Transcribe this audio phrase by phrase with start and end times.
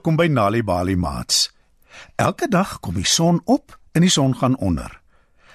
[0.00, 1.50] Welkom by Nali Bali Mats.
[2.16, 4.94] Elke dag kom die son op en die son gaan onder.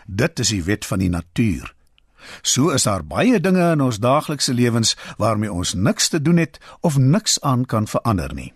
[0.05, 1.71] Dit is die wet van die natuur.
[2.45, 6.59] So is daar baie dinge in ons daaglikse lewens waarmee ons niks te doen het
[6.85, 8.53] of niks aan kan verander nie.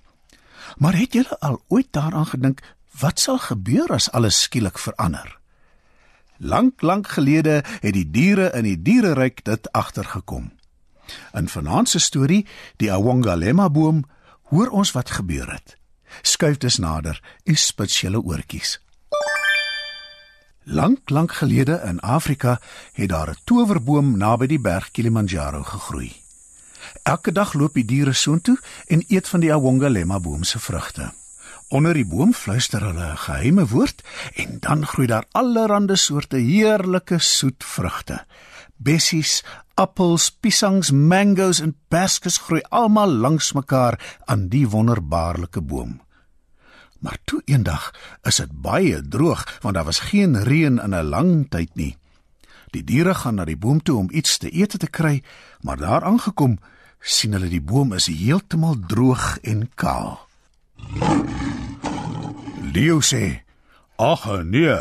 [0.78, 2.62] Maar het julle al ooit daaraan gedink
[3.02, 5.40] wat sal gebeur as alles skielik verander?
[6.38, 10.52] Lank, lank gelede het die diere in die diereryk dit agtergekom.
[11.34, 12.46] In vanaand se storie,
[12.78, 14.06] die Awongalema boom,
[14.50, 15.78] hoor ons wat gebeur het.
[16.22, 18.80] Skuif dus nader en spits julle oortjies.
[20.64, 22.60] Lank, lank gelede in Afrika
[22.94, 26.14] het daar 'n towerboom naby die berg Kilimanjaro gegroei.
[27.04, 31.14] Elke dag loop die diere soontoe en eet van die Awongalema boom se vrugte.
[31.70, 34.02] Onder die boom fluister hulle 'n geheime woord
[34.34, 38.26] en dan groei daar allerlei soorte heerlike soet vrugte.
[38.80, 39.44] Bessies,
[39.76, 46.00] appels, piesangs, mangoes en perskes groei almal langs mekaar aan die wonderbaarlike boom.
[47.04, 47.92] Maar toe eendag
[48.28, 51.98] is dit baie droog want daar was geen reën in 'n lang tyd nie.
[52.72, 55.24] Die diere gaan na die boom toe om iets te eet te kry,
[55.62, 56.60] maar daar aangekom
[57.00, 60.20] sien hulle die boom is heeltemal droog en kaal.
[62.74, 63.42] Leo sê:
[63.98, 64.78] "Ag nee,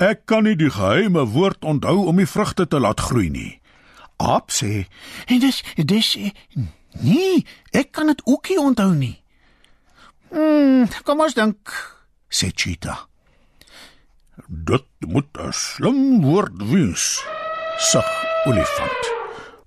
[0.00, 3.60] ek kan nie die geheime woord onthou om die vrugte te laat groei nie."
[4.16, 4.86] Aap sê:
[5.26, 6.16] "En dis dis
[7.00, 9.22] nee, ek kan dit ook nie onthou nie."
[10.30, 11.72] "Hm, kom ons dink,"
[12.28, 13.06] sê Cheetah.
[14.46, 17.24] "Dit moet 'n slim woord wees,"
[17.78, 18.08] sug
[18.46, 19.02] olifant.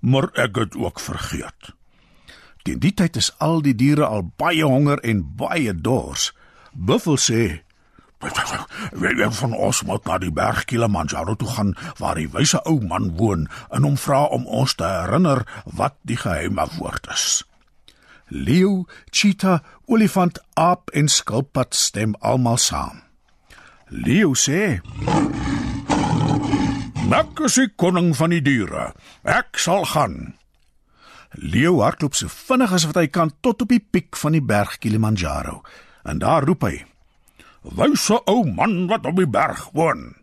[0.00, 1.74] "Maar ek het ook vergeet."
[2.62, 6.32] Teen die tyd is al die diere al baie honger en baie dors.
[6.72, 7.60] Buffel sê:
[8.92, 12.80] "Wil jy van ons moet na die berg Kilimanjaro toe gaan waar die wyse ou
[12.80, 17.44] man woon en hom vra om ons te herinner wat die geheime woord is?"
[18.28, 23.02] Leeu, cheetah, olifant, aap en skilpad stem almal saam.
[23.88, 24.80] Leeu sê:
[27.14, 28.94] "Ek is die koning van die diere.
[29.22, 30.34] Ek sal gaan."
[31.34, 34.78] Leeu hardloop so vinnig as wat hy kan tot op die piek van die berg
[34.78, 35.62] Kilimanjaro.
[36.04, 36.84] En daar roep hy:
[37.64, 40.14] "Wyse ou man wat op die berg woon,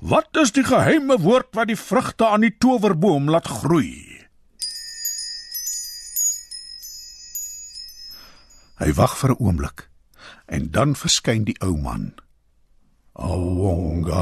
[0.00, 4.24] wat is die geheime woord wat die vrugte aan die towerboom laat groei?"
[8.76, 9.88] Hy wag vir 'n oomblik
[10.46, 12.14] en dan verskyn die ou man.
[13.12, 14.16] Awongalema.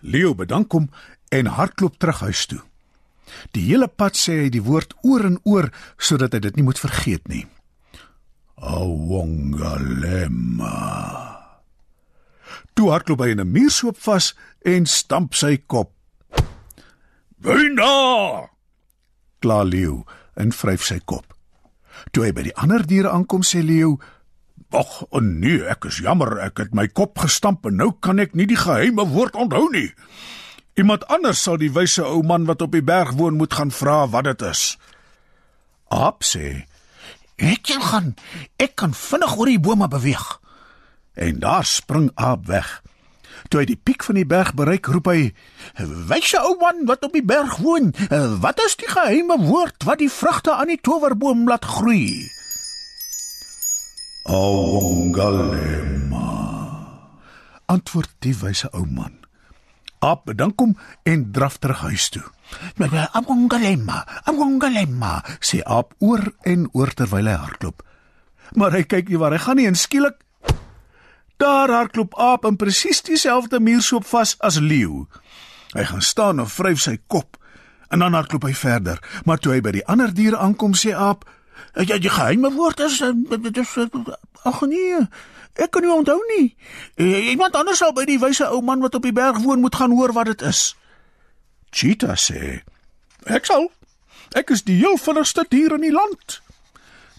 [0.00, 0.90] Leo bedank hom
[1.28, 2.60] en hardloop terug huis toe.
[3.52, 6.78] Die hele pad sê hy die woord oor en oor sodat hy dit nie moet
[6.80, 7.46] vergeet nie.
[8.60, 10.38] Awongalema.
[12.74, 15.90] Toe hardloop hy in 'n muurshoop vas en stamp sy kop.
[17.42, 18.48] "Wyna!"
[19.40, 20.04] kla Leo
[20.36, 21.34] en vryf sy kop.
[22.12, 23.98] Toe hy by die ander diere aankom, sê Leo:
[24.70, 28.34] "Ag, oh nee, ek is jammer, ek het my kop gestamp en nou kan ek
[28.34, 29.94] nie die geheime woord onthou nie."
[30.78, 34.06] Iemand anders sal die wyse ou man wat op die berg woon moet gaan vra
[34.06, 34.78] wat dit is.
[35.90, 36.67] Aap sê:
[37.38, 38.14] "Ek kan gaan.
[38.58, 40.40] Ek kan vinnig oor die bome beweeg."
[41.14, 42.82] En daar spring Aap weg.
[43.48, 45.32] Toe hy die piek van die berg bereik, roep hy:
[46.10, 47.94] "Wyse ou man wat op die berg woon,
[48.42, 52.30] wat is die geheime woord wat die vrugte aan die towerboom laat groei?"
[54.26, 56.26] "Awongalema."
[57.66, 59.17] Antwoord die wyse ou man.
[59.98, 62.24] Aap bedank hom en draf terug huis toe.
[63.12, 67.82] "Awongalema, awongalema," sê Aap oor en oor terwyl hy hardloop.
[68.54, 70.24] Maar hy kyk nie waar hy gaan nie en skielik
[71.38, 75.04] Daar hardloop aap in presies dieselfde muurshoop vas as leeu.
[75.70, 77.36] Hy gaan staan en vryf sy kop
[77.94, 81.22] en dan hardloop hy verder, maar toe hy by die ander diere aankom, sê aap:
[81.86, 82.98] "Ja, die geheime woord is
[83.52, 83.76] dis
[84.48, 84.98] ag nee,
[85.58, 86.56] ek kan nie onthou nie.
[87.30, 89.94] Iemand anders sal by die wyse ou man wat op die berg woon moet gaan
[89.94, 90.74] hoor wat dit is."
[91.70, 92.62] Cheetah sê:
[93.24, 93.70] "Ek sal.
[94.34, 96.40] Ek is die heel vinnigste dier in die land."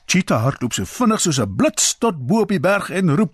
[0.10, 3.34] Cheetah hardloop so vinnig soos 'n blits tot bo op die berg en roep: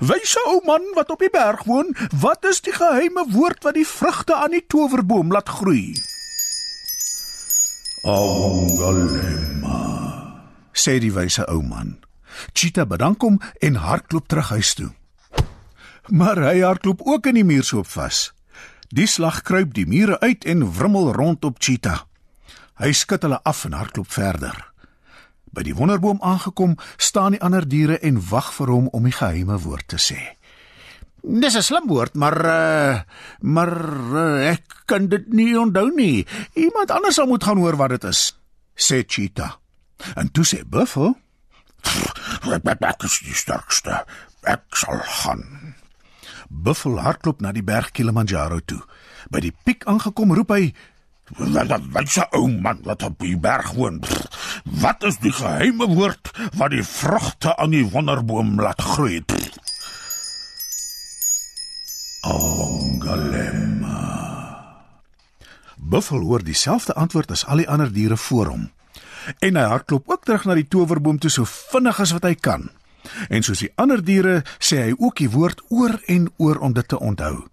[0.00, 3.86] Wyse ou man wat op die berg woon, wat is die geheime woord wat die
[3.86, 5.94] vrugte aan die towerboom laat groei?
[8.02, 9.78] Awongalema.
[10.72, 11.98] sê die wyse ou man.
[12.52, 14.90] Cheetah bedank hom en hardloop terug huis toe.
[16.08, 18.30] Maar hy hardloop ook in die muurshoop vas.
[18.90, 22.02] Die slag kruip die mure uit en wrimmel rond op Cheetah.
[22.80, 24.56] Hy skud hulle af en hardloop verder.
[25.50, 29.58] By die wonderboom aangekom, staan die ander diere en wag vir hom om die geheime
[29.62, 30.18] woord te sê.
[31.22, 33.00] Dis 'n slim woord, maar uh,
[33.40, 33.72] maar
[34.14, 36.26] uh, ek kan dit nie onthou nie.
[36.54, 38.36] Iemand anders sal moet gaan hoor wat dit is,
[38.74, 39.60] sê Cheetah.
[40.16, 41.14] En toe sê Buffel:
[42.40, 44.04] Ek is die sterkste.
[44.48, 45.74] Ek sal gaan.
[46.50, 48.80] Buffel hardloop na die berg Kilimanjaro toe.
[49.30, 50.72] By die piek aangekom roep hy:
[51.38, 54.00] Wat wat se ou man wat op die berg woon?
[54.64, 59.22] Wat is die geheime woord wat die vrugte aan die wonderboom laat groei?
[62.26, 64.02] Ongalema.
[65.76, 68.70] Buffel hoor dieselfde antwoord as al die ander diere voor hom.
[69.38, 72.68] En hy hardloop ook terug na die towerboom toe so vinnig as wat hy kan.
[73.28, 76.88] En soos die ander diere sê hy ook die woord oor en oor om dit
[76.88, 77.46] te onthou.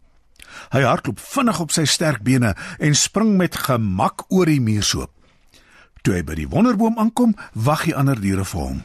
[0.74, 5.12] Hy hardloop vinnig op sy sterk bene en spring met gemak oor die muursoop.
[6.04, 8.82] Toe hy by die wonderboom aankom, wag die ander diere vir hom.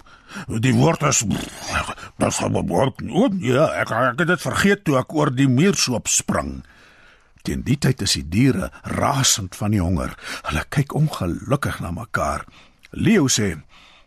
[0.64, 3.02] Die woord is dis woord.
[3.12, 6.62] O ja, ek ek het dit vergeet toe ek oor die muursoop spring.
[7.42, 10.14] Teen die tyd is die diere rasend van die honger.
[10.48, 12.46] Hulle kyk ongelukkig na mekaar.
[12.92, 13.56] Leo sê: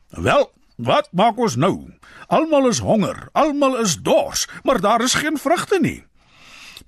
[0.09, 1.93] "Wel, wat maak ons nou?
[2.27, 6.05] Almal is honger, almal is dors, maar daar is geen vrugte nie."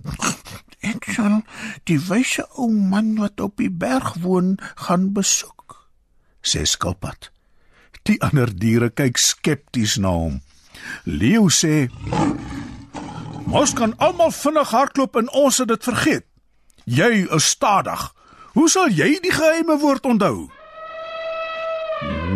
[0.93, 1.41] Ek sal
[1.89, 5.89] die wyse ou man wat op die berg woon gaan besoek,
[6.41, 7.31] sê Skilpad.
[8.05, 10.41] Die ander diere kyk skepties na hom.
[11.03, 11.89] Leo sê:
[13.49, 16.25] "Ons kan almal vinnig hardloop en ons het dit vergeet.
[16.85, 18.13] Jy is stadig.
[18.53, 20.56] Hoe sal jy die geheime woord onthou?"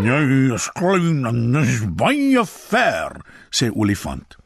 [0.01, 3.21] "Jy is klein en dis baie ver,"
[3.51, 4.37] sê olifant.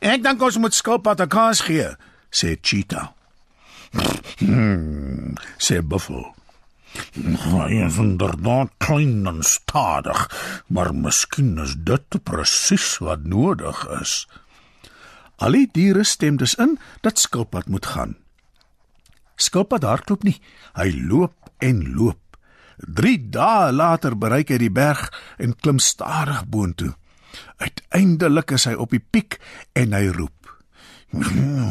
[0.00, 1.96] "Ek dink ons moet Skilpad 'n kans gee,"
[2.30, 3.12] sê Cheetah.
[4.38, 6.34] Hmm, sê Buffel.
[7.14, 10.20] Hy is inderdaad klein en stadig,
[10.66, 14.26] maar miskien is dit presies wat nodig is.
[15.36, 18.16] Al die diere stem dus in dat Skilpad moet gaan.
[19.40, 20.36] Skilpad hardloop nie,
[20.76, 22.29] hy loop en loop.
[22.86, 26.94] 3 dae later bereik hy die berg en klim stadig boontoe.
[27.60, 29.38] Uiteindelik is hy op die piek
[29.76, 30.48] en hy roep: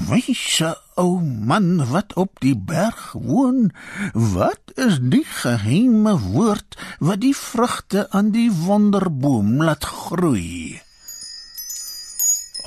[0.09, 3.71] Wyse ou man wat op die berg woon,
[4.13, 10.81] wat is die geheime woord wat die vrugte aan die wonderboom laat groei?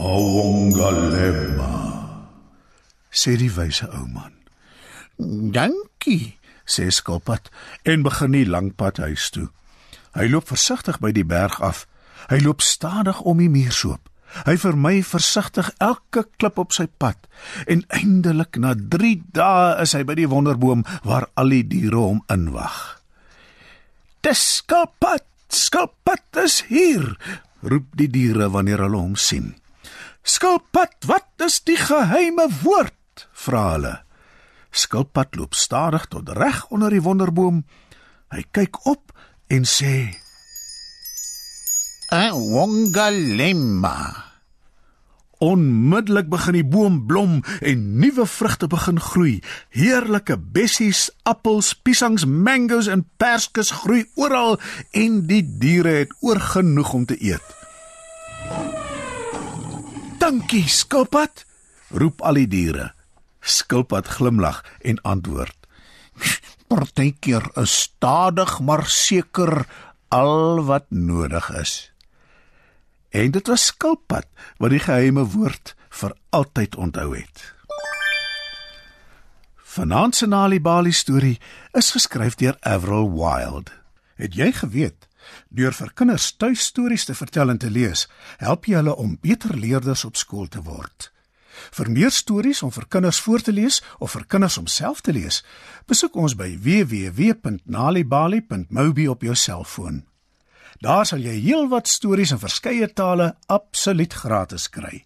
[0.00, 1.72] Ongalema.
[3.12, 4.32] sê die wyse ou man.
[5.52, 7.50] Dankie, sê Skilpad
[7.84, 9.48] en begin die lang pad huis toe.
[10.12, 11.86] Hy loop versigtig by die berg af.
[12.30, 14.12] Hy loop stadig om die muursoop.
[14.46, 17.18] Hy vermy versigtig elke klip op sy pad
[17.68, 22.22] en eindelik na 3 dae is hy by die wonderboom waar al die diere hom
[22.32, 23.02] inwag.
[24.24, 27.18] "Dis skilpad, skilpad is hier!"
[27.62, 29.54] roep die diere wanneer hulle hom sien.
[30.24, 33.94] "Skilpad, wat is die geheime woord?" vra hulle.
[34.72, 37.62] Skilpad loop stadig tot reg onder die wonderboom.
[38.32, 39.12] Hy kyk op
[39.52, 40.16] en sê:
[42.32, 43.96] Wongalema.
[45.42, 49.40] Onmiddellik begin die boom blom en nuwe vrugte begin groei.
[49.74, 54.60] Heerlike bessies, appels, piesangs, mangoes en perskes groei oral
[54.94, 57.48] en die diere het oorgenoeg om te eet.
[60.18, 61.44] "Dankie, skilpad,"
[61.90, 62.92] roep al die diere.
[63.42, 65.56] Skilpad glimlag en antwoord:
[66.70, 69.66] "Partykeer is stadig maar seker
[70.08, 71.92] al wat nodig is."
[73.12, 77.42] En dit was skilpad wat die geheime woord vir altyd onthou het.
[79.72, 81.38] Vanaand se Nali Bali storie
[81.72, 83.70] is geskryf deur Avril Wild.
[84.20, 85.08] Het jy geweet
[85.48, 88.08] deur vir kinders tuistories te vertel en te lees,
[88.42, 91.12] help jy hulle om beter leerders op skool te word?
[91.72, 95.12] Vir meer stories om vir kinders voor te lees of vir kinders om self te
[95.12, 95.44] lees,
[95.86, 100.06] besoek ons by www.nalibali.mobi op jou selfoon.
[100.82, 105.04] Daar sal jy heelwat stories in verskeie tale absoluut gratis kry.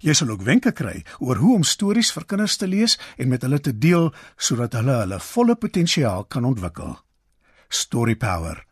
[0.00, 3.42] Jy sal ook wenke kry oor hoe om stories vir kinders te lees en met
[3.44, 6.96] hulle te deel sodat hulle hulle volle potensiaal kan ontwikkel.
[7.68, 8.64] Story Power.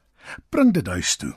[0.50, 1.34] Bring dit huis toe.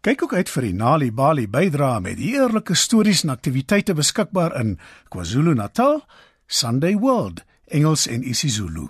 [0.00, 4.78] Kyk ook uit vir die Nali Bali bydrae met heerlike stories en aktiwiteite beskikbaar in
[5.12, 6.00] KwaZulu-Natal,
[6.46, 8.88] Sunday World, Engels en isiZulu.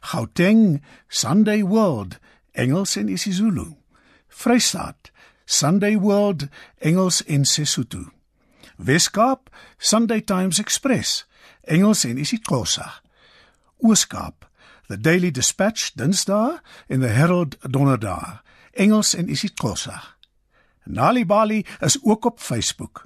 [0.00, 2.18] Gauteng, Sunday World,
[2.52, 3.74] Engels en isiZulu.
[4.28, 5.10] Vrystaat,
[5.44, 8.10] Sunday World, Engels en Sesotho.
[8.76, 11.26] Weskaap, Sunday Times Express,
[11.64, 13.02] Engels en isiXhosa.
[13.76, 14.48] Ooskaap,
[14.88, 18.40] The Daily Dispatch Dinsdae en The Herald Donderdae,
[18.72, 20.15] Engels en isiXhosa.
[20.86, 23.05] Nali Bali is ook op Facebook.